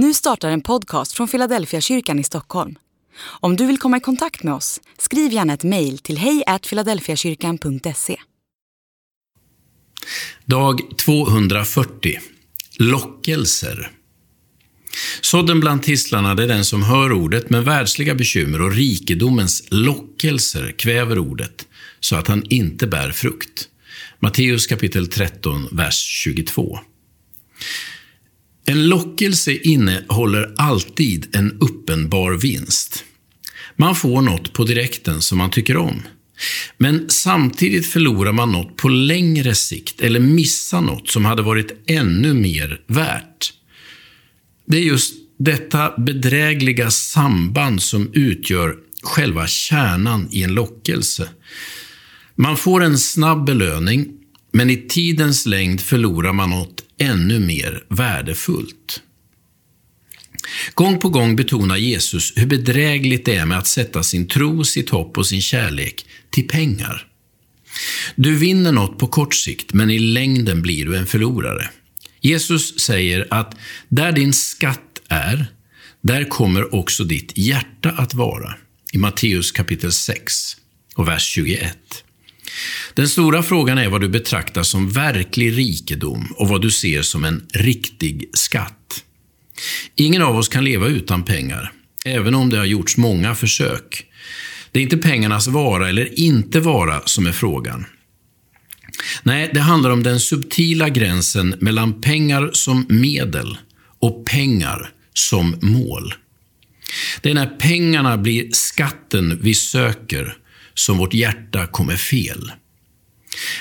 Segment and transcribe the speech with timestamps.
[0.00, 2.74] Nu startar en podcast från Philadelphia kyrkan i Stockholm.
[3.20, 8.16] Om du vill komma i kontakt med oss, skriv gärna ett mejl till hejfiladelfiakyrkan.se.
[10.44, 12.18] Dag 240.
[12.78, 13.90] Lockelser.
[15.20, 21.18] Sådden bland tistlarna är den som hör ordet, men världsliga bekymmer och rikedomens lockelser kväver
[21.18, 21.66] ordet,
[22.00, 23.68] så att han inte bär frukt.
[24.18, 26.78] Matteus kapitel 13, vers 22.
[28.68, 33.04] En lockelse innehåller alltid en uppenbar vinst.
[33.76, 36.02] Man får något på direkten som man tycker om.
[36.78, 42.34] Men samtidigt förlorar man något på längre sikt eller missar något som hade varit ännu
[42.34, 43.52] mer värt.
[44.66, 51.28] Det är just detta bedrägliga samband som utgör själva kärnan i en lockelse.
[52.34, 54.08] Man får en snabb belöning,
[54.52, 59.02] men i tidens längd förlorar man något ännu mer värdefullt.
[60.74, 64.90] Gång på gång betonar Jesus hur bedrägligt det är med att sätta sin tro, sitt
[64.90, 67.06] hopp och sin kärlek till pengar.
[68.16, 71.70] Du vinner något på kort sikt, men i längden blir du en förlorare.
[72.20, 73.56] Jesus säger att
[73.88, 75.46] där din skatt är,
[76.00, 78.54] där kommer också ditt hjärta att vara.
[78.92, 80.34] I Matteus kapitel 6
[80.94, 81.78] och vers 21.
[82.94, 87.24] Den stora frågan är vad du betraktar som verklig rikedom och vad du ser som
[87.24, 89.04] en riktig skatt.
[89.94, 91.72] Ingen av oss kan leva utan pengar,
[92.04, 94.04] även om det har gjorts många försök.
[94.72, 97.84] Det är inte pengarnas vara eller inte vara som är frågan.
[99.22, 103.58] Nej, det handlar om den subtila gränsen mellan pengar som medel
[103.98, 106.14] och pengar som mål.
[107.20, 110.36] Det är när pengarna blir skatten vi söker
[110.78, 112.52] som vårt hjärta kommer fel.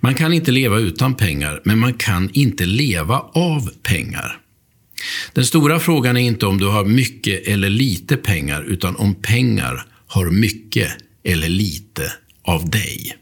[0.00, 4.38] Man kan inte leva utan pengar, men man kan inte leva av pengar.
[5.32, 9.86] Den stora frågan är inte om du har mycket eller lite pengar, utan om pengar
[10.06, 10.92] har mycket
[11.24, 13.16] eller lite av dig.